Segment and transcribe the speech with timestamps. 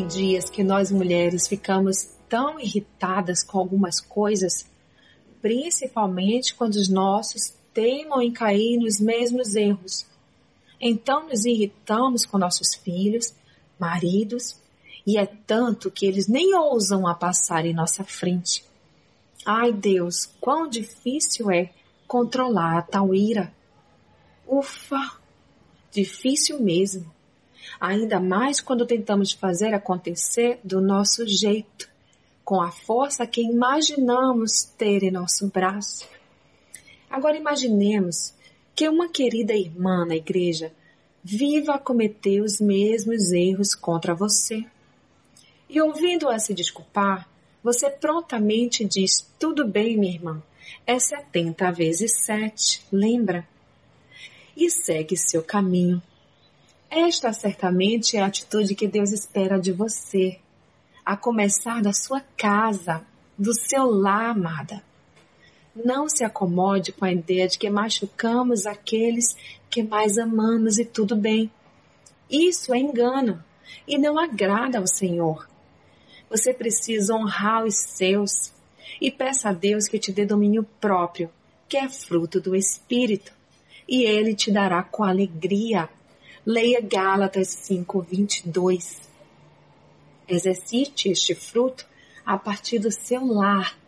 [0.00, 4.64] dias que nós mulheres ficamos tão irritadas com algumas coisas,
[5.42, 10.06] principalmente quando os nossos teimam em cair nos mesmos erros.
[10.80, 13.34] Então nos irritamos com nossos filhos,
[13.78, 14.56] maridos,
[15.06, 18.64] e é tanto que eles nem ousam a passar em nossa frente.
[19.44, 21.70] Ai Deus, quão difícil é
[22.06, 23.52] controlar a tal ira.
[24.46, 25.18] Ufa,
[25.90, 27.12] difícil mesmo.
[27.80, 31.88] Ainda mais quando tentamos fazer acontecer do nosso jeito,
[32.44, 36.08] com a força que imaginamos ter em nosso braço.
[37.10, 38.34] Agora imaginemos
[38.74, 40.72] que uma querida irmã na igreja
[41.22, 44.64] viva a cometer os mesmos erros contra você.
[45.68, 47.28] E ouvindo-a se desculpar,
[47.62, 50.42] você prontamente diz: Tudo bem, minha irmã,
[50.86, 53.46] é 70 vezes 7, lembra?
[54.56, 56.02] E segue seu caminho.
[56.94, 60.38] Esta certamente é a atitude que Deus espera de você,
[61.02, 63.00] a começar da sua casa,
[63.38, 64.82] do seu lar, amada.
[65.74, 69.34] Não se acomode com a ideia de que machucamos aqueles
[69.70, 71.50] que mais amamos e tudo bem.
[72.28, 73.42] Isso é engano
[73.88, 75.48] e não agrada ao Senhor.
[76.28, 78.52] Você precisa honrar os seus
[79.00, 81.30] e peça a Deus que te dê domínio próprio,
[81.70, 83.32] que é fruto do Espírito,
[83.88, 85.88] e Ele te dará com alegria.
[86.44, 89.08] Leia Gálatas 5, 22.
[90.28, 91.86] Exercite este fruto
[92.24, 93.78] a partir do seu lar.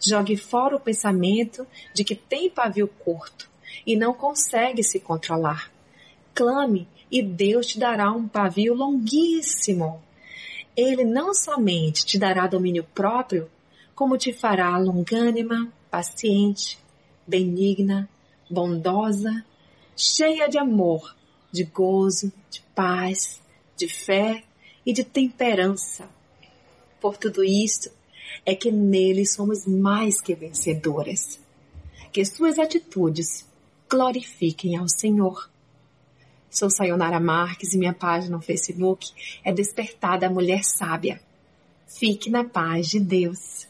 [0.00, 3.48] Jogue fora o pensamento de que tem pavio curto
[3.86, 5.70] e não consegue se controlar.
[6.34, 10.02] Clame e Deus te dará um pavio longuíssimo
[10.80, 13.50] ele não somente te dará domínio próprio,
[13.96, 16.78] como te fará longânima, paciente,
[17.26, 18.08] benigna,
[18.48, 19.44] bondosa,
[19.96, 21.16] cheia de amor,
[21.50, 23.40] de gozo, de paz,
[23.76, 24.44] de fé
[24.84, 26.08] e de temperança.
[27.00, 27.90] Por tudo isto
[28.44, 31.38] é que nele somos mais que vencedoras.
[32.12, 33.46] Que suas atitudes
[33.88, 35.48] glorifiquem ao Senhor
[36.50, 39.12] Sou Sayonara Marques e minha página no Facebook
[39.44, 41.20] é Despertada Mulher Sábia.
[41.86, 43.68] Fique na paz de Deus.